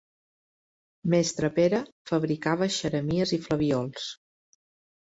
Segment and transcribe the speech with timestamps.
[1.15, 4.13] Mestre Pere fabricava xeremies i flabiols.